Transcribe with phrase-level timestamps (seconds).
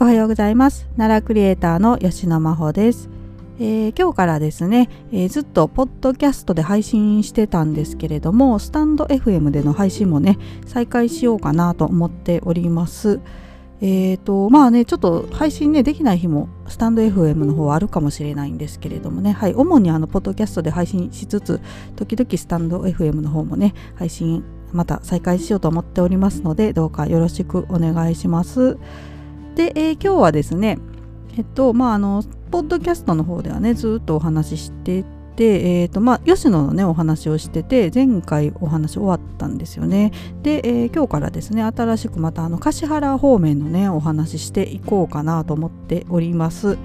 [0.00, 0.86] おはようございます。
[0.96, 3.10] 奈良クリエイターの吉野真帆です、
[3.58, 13.18] えー、今日からですね、えー、ずっとポッドキャストで配信してたんですけれどもスタンド FM での配信もね再開しようかなと思っております。
[13.80, 19.32] えーとまあねちょっと配信ねできない日もスタンド FM の方はあるかもしれないんですけれどもね。
[19.32, 21.60] はい主にあのポッドキャストで配信しつつ
[21.96, 28.78] 時々スタンド FM の方もね配信また再開しようと思っておりますのでどうかよろしくお願いします。
[29.58, 30.78] で、えー、今日はですね、
[31.36, 32.22] えっと、まあ、あの、
[32.52, 35.02] ポッドキャストの方ではね、ずっとお話しして
[35.34, 40.12] て、えーとまあ、吉野のねお話をしてて前回お話終わったんですよね。
[40.42, 46.76] で、えー、今日からですね新しくまたあの橿原方面のねお話ししていこうかなと思っております。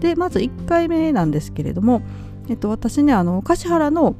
[0.00, 2.02] でまず1回目なんですけれども、
[2.50, 4.16] えっと、私ねあの橿原の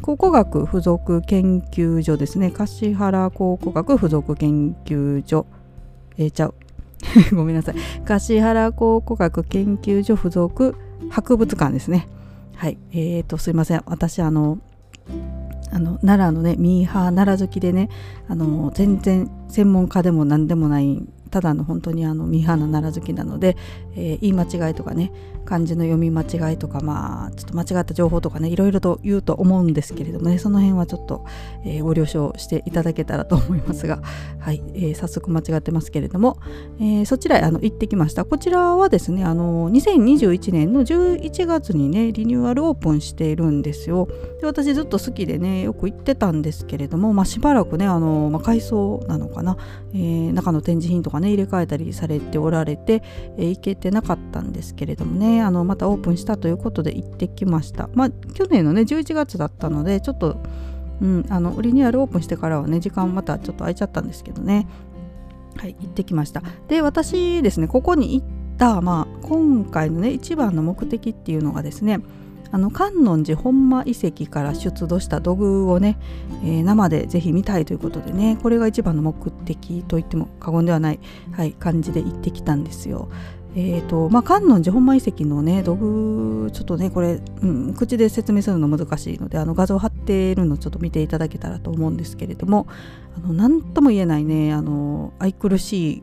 [0.00, 2.52] 考古学附属研究所ですね。
[2.52, 5.46] 橿原考古学附属研究所。
[6.16, 6.54] えー、ちゃう。
[7.32, 7.74] ごめんなさい。
[8.04, 10.74] 橿原考古学研究所附属
[11.10, 12.08] 博物館ですね。
[12.56, 12.78] はい。
[12.92, 13.82] えーとすいません。
[13.86, 14.58] 私あの
[15.74, 17.88] あの奈良のねミーハー奈良好きでね
[18.28, 23.56] あの全然専門家でも何でもないただの本当にあのミーハーな奈良好きなので、
[23.96, 25.10] えー、言い間違いとかね
[25.44, 31.24] 漢字の読み間違いとかまあちょっと間違った情報とかねいろいろと言うと思うんですけれどもねその辺はちょっと、
[31.64, 34.00] えー、ご了承していただけたらと思いますが
[34.38, 36.38] はい、えー、早速間違ってますけれども、
[36.78, 44.08] えー、そちらへあの行ってきましたこちらはですねあの2021年の11月にねリニューアルオープンしているんですよ。
[44.40, 49.56] で私ずっと好きでねよく行ってたんですけれども、まあ、しばらくねあの、まあ、改装なのかな、
[49.92, 53.02] えー、中の展示品とかね入れ替えたりされておられて、
[53.36, 55.33] えー、行けてなかったんですけれどもね。
[55.40, 57.88] あのまたオープンしたということで行ってきました。
[57.94, 60.36] まあ去年のね11月だったのでちょっと、
[61.00, 64.66] うん、あのリニューアルオープンしてからはね時間またちょっと空いちゃったんですけどね。
[65.56, 66.42] はい行ってきました。
[66.68, 68.26] で私ですねここに行っ
[68.58, 72.00] た、まあ、今回のね一番の目的っていうのがですね
[72.54, 75.98] あの観音寺本間遺跡から出土した土偶をね、
[76.44, 81.00] えー、生でぜひ見たいということでねこれが一番の目的と言っても過言ではない、
[81.32, 83.10] はい、感じで行ってきたんですよ。
[83.56, 92.66] えーとまあ、観音寺本間遺跡のね土偶ちょっとねこれ、うん、口で説明するの難しいのであの画像貼っているのちょっと見ていただけたらと思うんですけれども
[93.16, 96.02] あの何とも言えないねあの愛くるしい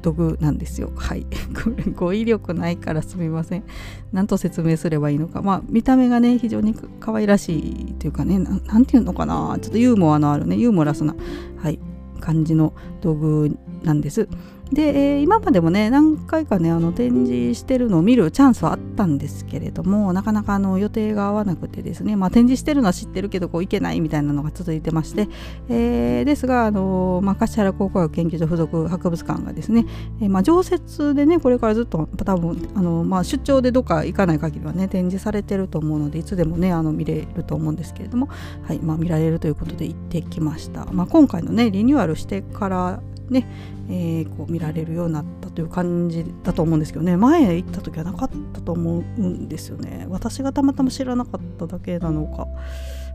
[0.00, 0.92] 土偶なんですよ。
[0.96, 1.26] はい。
[1.96, 3.64] 語彙力ないからすみません。
[4.12, 5.42] 何と説明すればいいのか。
[5.42, 11.16] まあ見た目がね非常に可愛らしいというかね何て言うのかなちょっとユーモアのあるねユーモラスな、
[11.56, 11.78] はい、
[12.20, 14.28] 感じの土偶なんです。
[14.72, 25.28] で、えー、今までもね何回かねあの展示してるのを見るチャンスはあったんですけれどもなかなかあの予定が合わなくてですね、まあ、展示してるのは知ってるけどこう行けないみたいなのが続いてまして、
[25.68, 29.86] えー、ですがあの、まあ、橿原考古学研究所附属博物館がですね、
[30.20, 38.28] えー、まあ、常設でねこれからずっと多分あの、まあ、出張でどっか行かない限りはね展示されてると思うのでいつでもねあの見れると思うんですけれども、
[38.62, 43.46] はいまあ、見られるということで行ってきました、まあ、今回のねリニューアルしてからね、
[43.88, 47.16] えー、こう見られるようになったという感じだと思うんですけどね。
[47.16, 50.06] 前行った時はなかったと思うんですよね。
[50.08, 52.46] 私がたまたま知らなかっただけなのか。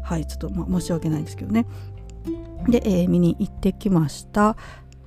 [0.03, 1.65] はいちょっと、まあ申し訳ないんですけどね。
[2.67, 4.55] で、えー、見に行ってきました。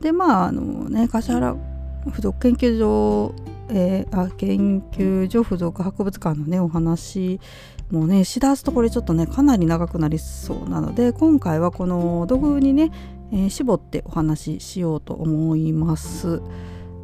[0.01, 1.57] でまああのね橿原
[2.07, 3.35] 附属研究所、
[3.71, 7.41] えー、あ研究所附属博物館のねお話
[7.91, 12.91] もうねしだすとこれちょっとねかなり長くなりそうなので今回はこの土偶にね
[13.33, 16.43] えー、絞ってお話ししようと思います。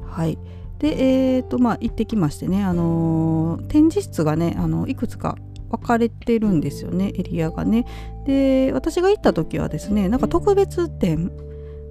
[0.07, 0.39] はい、
[0.79, 5.37] で、えーとまあ、行ってきましてね、あのー、展示室がねあのいくつか
[5.71, 7.87] 分かれてるんですよねエリアがね。
[8.27, 11.33] で私が行った時はですねなんか特別展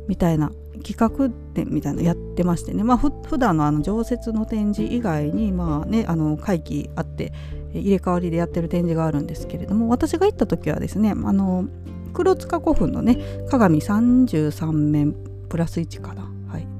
[0.07, 0.51] みたいな
[0.83, 7.33] 企画展みたいなのやってましてね、まあ、ふ普段のあの常設の展示以外に、まあね、あの会期あって
[7.73, 11.65] 入れ替わりでやってる展示があるんですけれども私が行った時はですねあの
[12.13, 13.17] 黒塚古墳のね
[13.49, 15.15] 鏡33面
[15.49, 16.31] プラス1かな。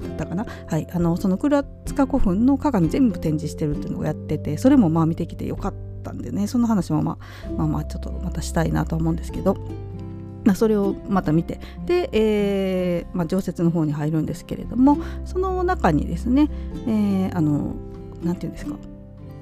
[0.02, 0.46] だったかな。
[0.68, 9.56] はいあのその黒塚古墳の鏡全部展示してるっていうのをやっててそれもまあ見てきてよかったんでねその話もまあまあまあちょっとまたしたいなと思うんですけど
[10.44, 16.50] まあ、それをまた見てで、えーまあ、常設の方に入るんですけれどもその中にですね、
[16.84, 17.76] えー、あの
[18.24, 18.74] なんていうんですか、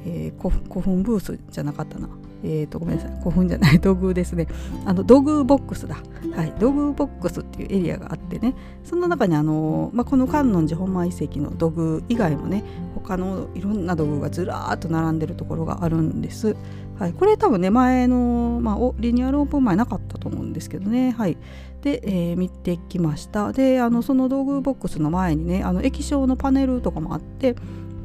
[0.04, 2.06] えー、古墳ブースじゃなかったな。
[2.42, 3.18] えーと、ごめんなさい。
[3.18, 3.80] 古墳じゃない。
[3.80, 4.46] 土偶ですね。
[4.84, 5.96] あの土偶ボックスだ。
[6.34, 6.52] はい。
[6.58, 8.54] 土偶ボックスっていうエリアがあってね。
[8.84, 12.64] その中にあの、まあ、この観音寺本間遺跡の土偶以外もね
[12.94, 16.56] 他のいろんな土偶がずらーっと並んでるところがあるんです、
[16.98, 21.12] はい、これ多分ね前の、まあ、リニューアルオープン前なかったと思うんですけどね。
[21.12, 21.36] はい。
[21.82, 23.52] で、えー、見てきました。
[23.52, 27.56] であのその道具ボックスの前にねあの液晶のパネルとかもあって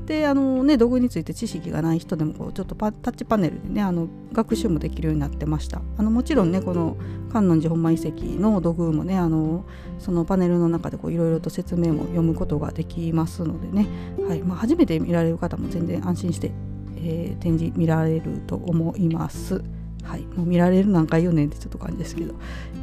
[0.06, 5.82] であのね道具について知識がない人でもこうちょっとタッチパネルでねあの学習もできるようになってました。
[5.98, 6.98] あのもちろんねこの
[7.32, 9.66] 観音寺本間遺跡の土偶もねあの
[10.00, 13.88] そのパネルの中でいろいろと説明も読むことができますのでね、
[14.28, 14.44] はい。
[14.44, 16.52] まあ、初めて見られる方も全然安心して、
[16.98, 19.64] えー、展示見られると思います。
[20.04, 22.36] はい、もう見られるなんか言うねんってちょっと感じですけど、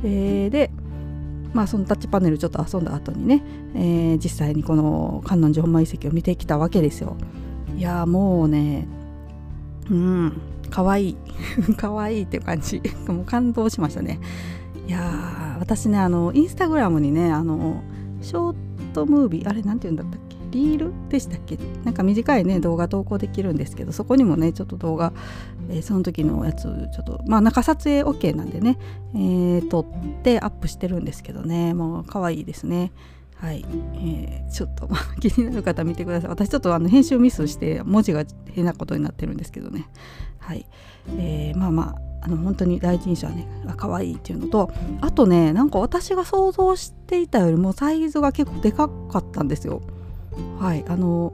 [0.02, 0.72] えー、で
[1.52, 3.42] まあ、そのタッチパネルちょっと遊んだ後にね、
[3.74, 7.16] えー、実際にこの観音寺本間遺跡を見てきたわけですよ。
[7.76, 8.86] いやもうね
[9.90, 10.40] うん
[10.70, 11.16] かわいい
[11.76, 14.18] かわいいっていう感じ もう感動しましたね。
[14.86, 17.82] いや私ねあのインスタグラムにねあの
[18.20, 18.56] ショー
[18.94, 20.31] トムービーあれ何て言うんだったっけ？
[20.52, 21.58] リールでしたっけ？
[21.82, 25.12] なんか短いね動画投稿できるんですけどそこにもねちょっと動画、
[25.68, 28.78] えー、その時のやつちょっとまあ中撮影 OK なんでね、
[29.14, 32.92] えー、撮ってアップしてるんですけどねもう可愛いですね。
[33.36, 33.64] はい、
[33.96, 34.88] えー、ちょっと、
[35.18, 36.30] 気になる方見てください。
[36.30, 39.88] 私ちょっとあの編集ミスして文字が変なことになってるんですけどね。
[40.38, 40.64] はい、
[41.18, 44.70] えー、まあまああの本当に第一印象はね可愛いっていうのと
[45.00, 49.82] あとねなんか私が想像していたよりもサイズが結構でかかったんですよ。
[50.62, 51.32] はいあの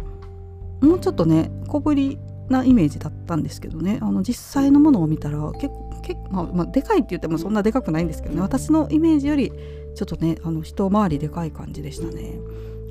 [0.80, 9.52] もうちょっとね小ぶりなイメージだったんですけどねあの実際のものを見たら結構結まあ、まあ、でかいって言ってもそんなでかくないんですけどね私のイメージより
[9.94, 12.40] ちょっとねあの一回りでかい感じでしたね。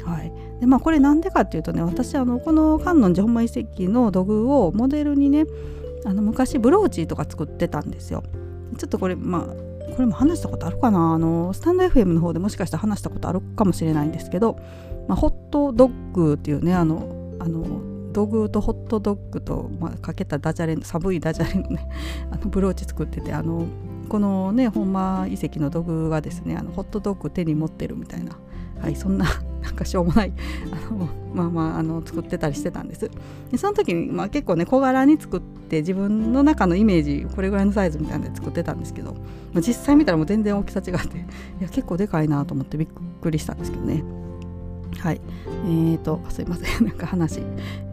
[0.04, 0.32] はい
[0.62, 5.46] でまあ、これなんでかっていうとね私あのこの観音寺本間遺跡の土偶をモデルにね
[6.06, 8.24] あの昔ブローチとか作ってたんですよ。
[8.78, 9.46] ちょっとこれまあ
[9.96, 11.14] これも話したことあるかな？
[11.14, 14.60] あのスタンド FM の方でもしかしたら話したことあるかもしれないんですけど
[15.08, 17.08] まあ、ホットドッグっていうねあの
[17.40, 17.82] あの
[18.12, 21.88] ドグとホットドッグと、まあ、かけたダジャレ寒いダジャレのね
[22.32, 23.66] あのブローチ作っててあの
[24.10, 28.32] このね本間遺跡の土偶がですねあのホットドッグ手に持ってるみたいな、
[28.82, 29.26] はい、そんな
[29.62, 30.34] なんかしょうもない
[30.72, 33.12] あのまあまああの作ってたりしてたんです。
[33.52, 39.14] でその時に、まあ、結構ね小柄に作って自分の中のイメージこれぐらいのサイズみたいなので作ってたんですけど、
[39.54, 41.22] まあ、実際見たらもう全然大きさ違ってい
[41.62, 42.88] や結構でかいなと思ってびっ
[43.22, 44.04] くりしたんですけどね。
[45.00, 45.22] はい。
[45.66, 46.86] えーと、すいません。
[46.88, 47.42] なんか話、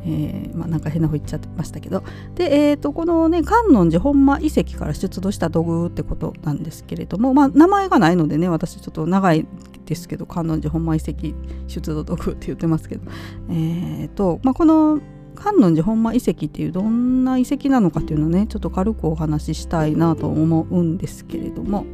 [0.05, 2.03] えー、まあ、なんか変な方言っちゃってましたけど。
[2.35, 9.47] で、えーと、このね、観音寺本間遺跡から出土した土偶ってことなんですけれども、まあ、名前がないのでね、私ちょっと長い
[9.87, 11.35] ですけど、観音寺本間遺跡
[11.67, 13.03] 出土土偶って言ってますけど、
[13.51, 15.01] えーと、まあ、この
[15.35, 21.85] 観音寺本間遺跡っていうどんな遺跡なのかっていうのをね、ちょっと軽くお話ししたいなと思うんですけれども、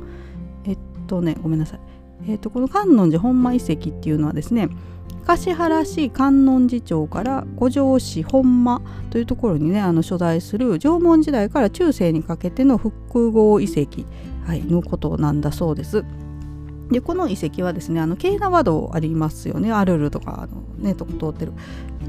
[0.65, 1.81] えっとね、ごめんなさい。
[2.27, 4.69] えーと、この観音寺本間遺跡っていうのはですね
[5.25, 14.05] 橿原市観音寺町から五条市本間というところにねあの所在する縄文時代から中世にかけての複合遺跡、
[14.47, 16.05] はい、のことなんだそうです。
[16.91, 21.53] でこの遺跡はですねあの京奈和道ありますよねアルルとかあの、ね、と通ってる。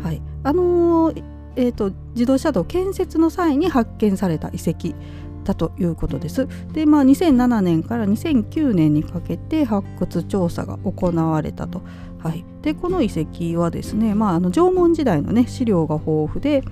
[0.01, 1.23] はい、あのー、
[1.55, 4.95] えーと自動車道建設の際に発見された遺跡
[5.43, 6.47] だということです。
[6.73, 11.81] で、まあ、2007年から2009年にかけて発掘調査が行われたと。
[12.19, 16.63] はい、でこの遺跡はですね、まあ、あの縄文時代の、ね、資料が豊富で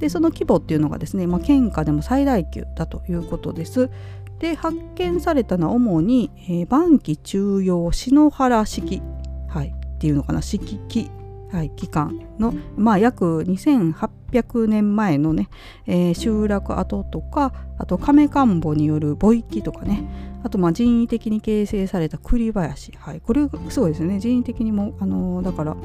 [0.00, 3.88] でその規模っていうのがですね、まあ、県下でも最大級だということです。
[4.40, 9.00] で発見されたのは主に、えー、晩期中央篠原式、
[9.48, 11.10] はい、っていうのかな式期
[11.52, 15.48] はい、期間の、まあ、約2800年前のね、
[15.86, 20.04] えー、集落跡とかあと亀かんぼによる墓域とかね
[20.42, 24.20] あとまあ人為的に形成された栗林、はい、これすごいですね。
[24.20, 25.76] 人為的にもあのー、だから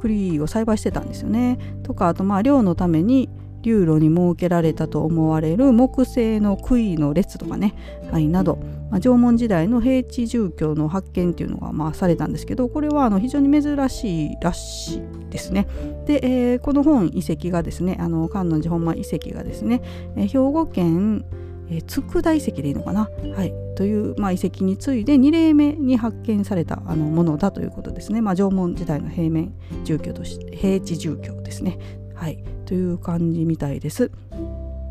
[0.00, 1.58] 栗を栽培してたんですよね。
[1.84, 3.28] とかあとまあ漁のために
[3.62, 7.74] 流路に設けられたと思われる木製の杭の列とかね、
[8.10, 8.58] はい、など、
[8.90, 15.66] まあ、縄文時代の平地住居の発見っていうのがまあされたんですけどこれはあの非常に珍しいらしいですね。
[16.06, 19.82] で、えー、この本遺跡がですねあの観音寺本間遺跡がですね、
[20.16, 21.24] えー、兵庫県
[21.70, 31.78] えー、佃遺跡でいいのかな、はい、という、まあ、遺跡に次いで2例目に発見されたあのものだということですね、まあ、縄文時代の平面住居として平地住居ですね。
[32.20, 34.10] はい、という感じみたいです。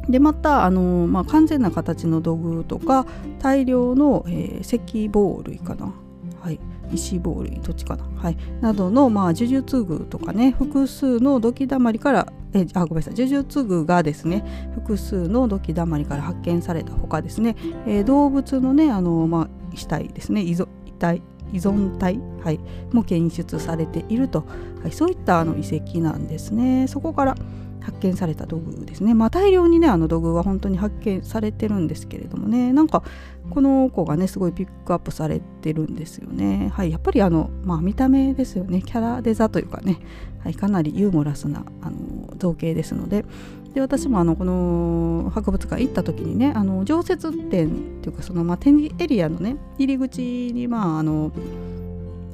[0.09, 3.05] でまたあの、まあ、完全な形の土偶とか
[3.37, 5.93] 大量の、えー、石棒類かな、
[6.41, 6.59] はい、
[6.91, 13.13] 石ボールどっちかな、はい、などの、まあ、呪術具とかね複数の土器だまりからえあごめんなさい。
[13.13, 17.55] 呪術具がですね複数の土器だまりから発見されたほかですね、
[17.85, 20.41] えー、動物のねあの、まあ、死体ですね。
[20.41, 20.55] 遺
[20.97, 21.21] 体
[21.53, 22.59] 依存体、はい、
[22.91, 24.45] も検出されていると、
[24.81, 26.87] はい、そういったあの遺跡なんですね。
[26.87, 27.35] そこから
[27.81, 32.73] 発見された土偶ですね、まあ、大量にねあの土偶は本当に発見されてるんですけれどもね。
[32.73, 33.03] なんか
[33.49, 36.69] この子がねすごいピックアップされてるんですよね。
[36.73, 38.81] はいやっぱりあの、まあ、見た目ですよね。
[38.81, 39.97] キャラデザというかね、
[40.43, 41.97] はい、かなりユーモラスなあの
[42.37, 43.25] 造形ですので。
[43.73, 47.69] で私もあのこの博物館行った時にねあの常設展っ
[48.01, 51.31] ていうかその、まあ、展示エリアのね入り口にまああの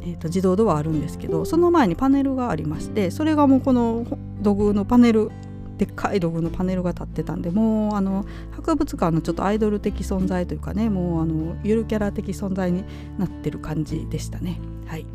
[0.06, 4.06] えーと、自動ドアあるんですけどその前にパネルがありましてそれがもうこの
[4.42, 5.32] 土偶のパネル
[5.78, 12.86] でっかい土偶のパネルが立ってたんでもうあの博物館のちょっとアイドル的存在というかねもうあのゆるキャラ的存在に
[13.18, 14.60] なってる感じでしたね。
[14.88, 15.06] はい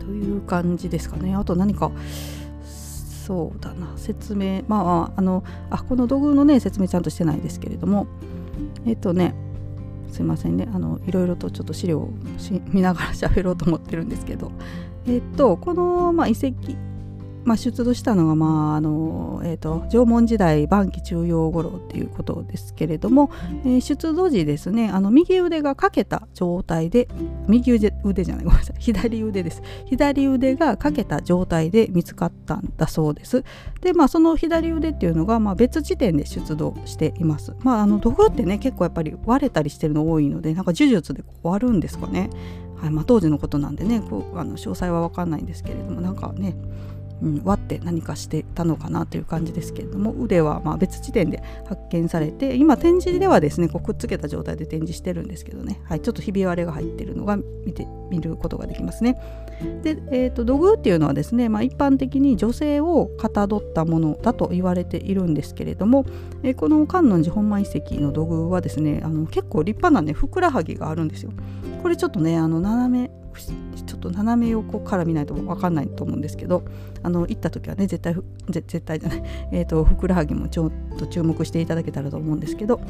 [0.00, 1.34] という感じですかね。
[1.34, 1.90] あと何か
[2.64, 8.06] そうだな説明まああのあこの土偶のね説明ちゃんとしてないですけれども
[8.86, 9.34] えっ、とね
[10.10, 10.68] すいませんね。
[10.72, 12.10] あのいろいろとちょっと資料を
[12.72, 14.52] 見ながら喋ろうと思ってるんですけど。
[15.06, 16.52] えっとこの、まあ、遺跡
[17.44, 23.30] まあ、出土したのが、まああのえーと、縄文時代晩期中庸頃っていうことですけれども、
[23.64, 27.08] えー、出土時ですねあの右腕がかけた状態で
[27.46, 29.62] 右腕腕じゃないごめんなさい左腕です。
[29.86, 33.44] 左腕がかけた状態で見つかったんだそうです。
[33.80, 37.54] でまあその左腕っていうのが、まあ、別時点で出土しています。
[37.60, 42.30] まああの土偶ってね結構やっぱり割れたりしてるの多いのでなんか呪術で割るんですかね。
[42.80, 46.54] はいまあ、当時のことなんでねこうあの詳細は分かんないんですけれどもなんかね
[47.22, 59.20] うん、割って何かしてたのかなという感じですけれども腕はま別地点で発見されて今展示ではですねこうくっつけた状態で展示してるんですけどね、はい、ちょっとひび割れが入ってるのが見て見ることができますね。
[59.82, 66.06] で、えーと、土偶っていうのはですね、まあ、一般的に女性をかたどったものだと言われているんですけれども、
[66.42, 71.32] えー、この観音寺本間遺跡の土偶はですねあの結構立派なねふくらはぎがあるんですよ。
[71.82, 73.10] これちょっとねあの斜め
[73.88, 76.62] ちょっと斜め横から見ないと分かんないと思うんですけど
[77.02, 78.14] あの行った時はね絶対
[78.48, 82.80] 絶対じゃない、 えーと、ふくらはぎもちょっと注目していただけたらと思うんですけど、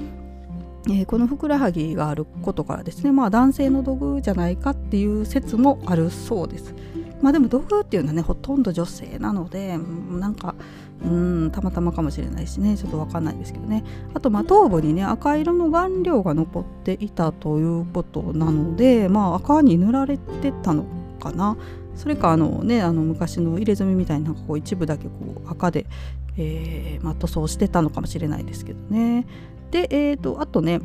[0.88, 6.75] えー、このふくらはぎがあることからですねまあ男性の土偶じゃないかっていう説もあるそうです。
[7.23, 9.76] まあでも土偶っていうのはねほとんど女性なので
[10.11, 10.55] なんか
[11.05, 12.76] うんたまたまかもしれないしね。
[12.76, 13.85] ちょっと分かんないですけどね。
[14.14, 20.85] あとまあ頭部にね赤色の顔料が残っていたということなのでまあ赤に塗られてたの
[21.21, 21.57] かな。
[21.95, 25.11] それかあのねあの昔の入れ墨みたいになんかこう一部だけこ
[25.45, 25.87] う赤で、
[26.37, 29.26] えーまあ、塗装してたのかもしれないですけどね。
[29.71, 30.81] でえーと、あとね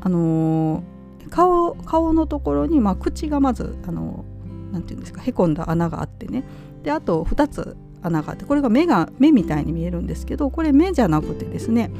[0.00, 6.44] あのー、顔顔のところに、まあ、口がまずあのー、て言うんですかへこんだ穴があってね。
[6.82, 11.90] であと2つ穴があってこれが目が目みたいに見えるんですけどこれ目じゃなくてですね、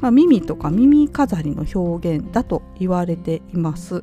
[0.00, 4.02] まあ、耳とか耳飾りの表現だと言われています。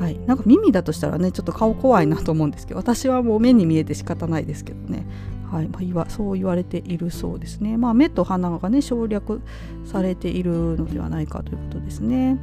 [0.00, 5.06] はい、なんか耳だとしたらねちょっと顔怖いなと思うんですけど私はもう目に見えて仕方ないですけどね、
[5.50, 7.76] はいまあ、言わそう言われているそうですね。
[7.76, 9.40] まあ、目と鼻がね省略
[9.84, 12.38] されているのではないかということですね。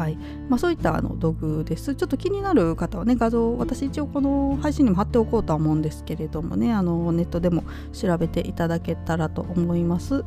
[0.00, 0.16] はい
[0.48, 1.94] まあ、そういったあの道具です。
[1.94, 10.24] ちょっと気になる方はね、画像、私一応この配信にも貼っておこうとは思うんですけれどもね、あのネットでも調べていただけたらと思います。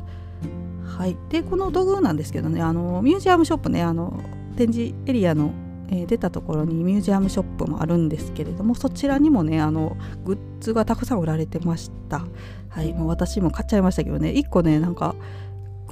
[0.84, 4.20] はい、でこの道具なんですけどねあのミュージアムショップねあの
[4.56, 5.50] 展示エリアの、
[5.88, 12.24] えー、出たところにミュージアムショップもあるんですけれどもそちらにもねあのグッズがたくさん売られてました。
[12.68, 15.14] はい、もう私も買っちゃいましたけどね1個ねなんか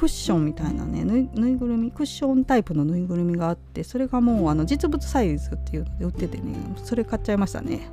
[0.02, 7.88] クッションみたいなねぬいぐるみクッションタイプのぬいぐるみがあってそれがもうあの実物サイズっていうので売っててねそれ買っちゃいましたね。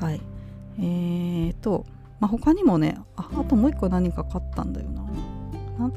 [0.00, 0.22] はい。
[0.78, 1.84] えーと、
[2.18, 5.04] まあ、他にもねああともう一個何か買ったんだよな。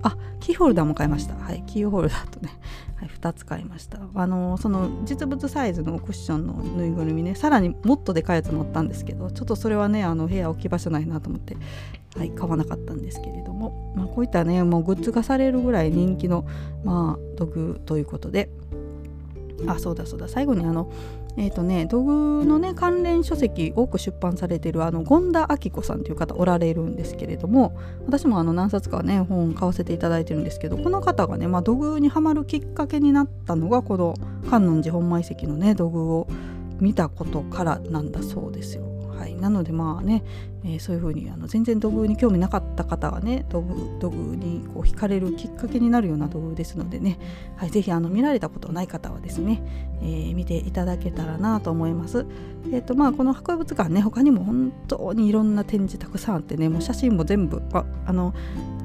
[0.04, 1.36] あキーホルダーも買いました。
[1.36, 2.50] はいキーホルダーとね、
[2.96, 4.00] はい、2つ買いました。
[4.14, 11.58] あのその実物サイズのクッションのぬいぐるみねさらにもっとでかいやつもあったんですけどちょっとそれはねあの部屋置き場所ないなと思って
[12.16, 16.46] はい、買わなかったんですけれども、まあ、こういったねもうグッズ化されるぐらい人気の、
[16.84, 18.50] まあ、道具ということで。
[19.66, 20.28] あそうだそうだ。
[20.28, 20.92] 最後にあの
[21.36, 34.16] えっ、ー、とね土偶のね関連書籍多く出版されているあの権田明子さんという方おられるんですけれども私もあの何冊かね本買わせていただいているんですけどこの方がね、まあ、土偶にはまるきっかけになったのがこの
[34.50, 36.28] 観音寺本間遺跡のね土偶を
[36.80, 38.84] 見たことからなんだそうですよ。
[39.18, 40.24] はい、なのでまあね、
[40.66, 47.20] えー、そういうふうにあの全然土偶に興味なかった方はね土偶土偶にこう惹かれるきっかけになるような土偶ですのでね、
[47.58, 49.62] はい、ぜひあの見られたことない方はですね、
[50.02, 52.26] えー、見ていただけたらなと思います。
[52.72, 58.34] えーとまあ、この博物館ね他にも本当にいろんな展示たくさんあってねもう写真も全部ああの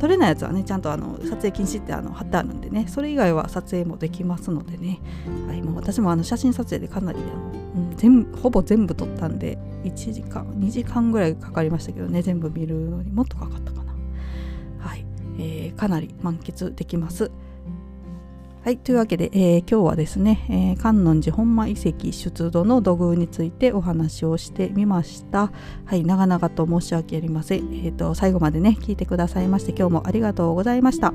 [0.01, 5.01] 撮れないやつはねちゃんとあの撮影禁止ってあの貼ってあるんでねそれ以外は撮影もできますのでね、
[5.47, 7.53] はい、もう私もあの写真撮影でかなりあの、
[7.91, 13.95] うん、全ほぼ全部撮ったんで1時間2時間ぐらいかかりりましたけどね全部見るのにもっとかかったかな
[14.79, 15.05] はい、
[15.39, 17.31] えー、かなり満喫できます
[18.69, 25.53] はい、というわけで、えー、今日はですね、えー、観音寺本間遺跡出土の土偶についてお話をしてみました。
[25.87, 27.61] はい、長々と申し訳ありません。
[27.73, 31.15] えっ、ー、と、最後までね、聞いてくださいまして、今日もありがとうございました。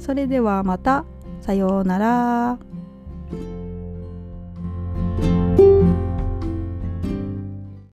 [0.00, 1.04] それではまた、
[1.42, 2.73] さようなら。